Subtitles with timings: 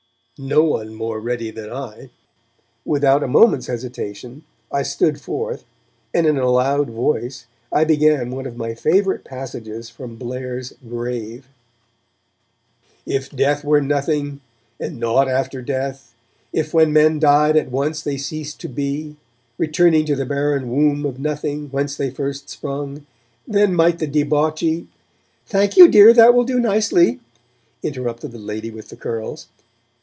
[0.43, 2.09] No one more ready than I.
[2.83, 5.65] Without a moment's hesitation, I stood forth,
[6.15, 11.45] and in a loud voice I began one of my favourite passages from Blair's 'Grave':
[13.05, 14.41] If death were nothing,
[14.79, 16.15] and nought after death
[16.51, 19.17] If when men died at once they ceased to be,
[19.59, 23.05] Returning to the barren Womb of Nothing Whence first they sprung,
[23.47, 24.87] then might the debauchee...
[25.45, 27.19] 'Thank you, dear, that will do nicely!'
[27.83, 29.45] interrupted the lady with the curls.